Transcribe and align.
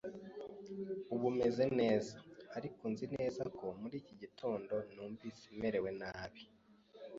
Ubu 1.13 1.27
meze 1.37 1.65
neza, 1.79 2.15
ariko 2.57 2.81
nzi 2.91 3.05
neza 3.17 3.43
ko 3.57 3.65
muri 3.81 3.95
iki 4.01 4.13
gitondo 4.21 4.75
numvise 4.93 5.45
merewe 5.61 5.89
nabi. 6.01 6.43